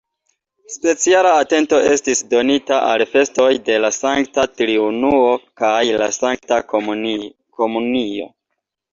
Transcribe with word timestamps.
Speciala 0.75 1.31
atento 1.41 1.81
estis 1.89 2.21
donita 2.29 2.79
al 2.93 3.03
festoj 3.09 3.49
de 3.67 3.75
la 3.85 3.91
Sankta 3.97 4.45
Triunuo 4.61 5.27
kaj 5.63 5.83
la 6.03 6.07
Sankta 6.17 6.59
Komunio. 6.73 8.27